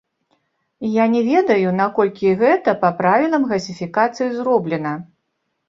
[0.93, 4.99] Я не ведаю, наколькі гэта па правілам газіфікацыі зроблена.